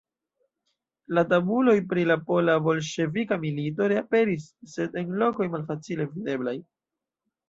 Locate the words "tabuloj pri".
1.33-2.05